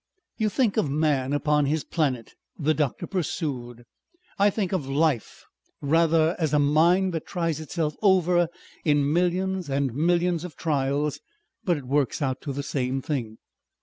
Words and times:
"You 0.35 0.49
think 0.49 0.77
of 0.77 0.89
man 0.89 1.31
upon 1.31 1.67
his 1.67 1.83
planet," 1.83 2.33
the 2.57 2.73
doctor 2.73 3.05
pursued. 3.05 3.83
"I 4.39 4.49
think 4.49 4.71
of 4.71 4.87
life 4.87 5.45
rather 5.79 6.35
as 6.39 6.55
a 6.55 6.57
mind 6.57 7.13
that 7.13 7.27
tries 7.27 7.59
itself 7.59 7.95
over 8.01 8.47
in 8.83 9.13
millions 9.13 9.69
and 9.69 9.93
millions 9.93 10.43
of 10.43 10.55
trials. 10.55 11.19
But 11.65 11.77
it 11.77 11.85
works 11.85 12.19
out 12.19 12.41
to 12.41 12.51
the 12.51 12.63
same 12.63 13.03
thing." 13.03 13.37